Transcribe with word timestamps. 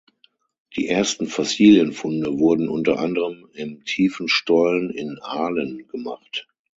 Die 0.75 0.87
ersten 0.87 1.27
Fossilienfunde 1.27 2.39
wurden 2.39 2.69
unter 2.69 2.97
anderem 2.97 3.47
im 3.53 3.83
Tiefen 3.85 4.27
Stollen 4.29 4.89
in 4.89 5.19
Aalen 5.21 5.87
gemacht. 5.89 6.47